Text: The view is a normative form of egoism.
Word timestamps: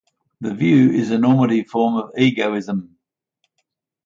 The 0.39 0.55
view 0.55 0.89
is 0.89 1.11
a 1.11 1.19
normative 1.19 1.67
form 1.67 1.97
of 1.97 2.09
egoism. 2.17 2.97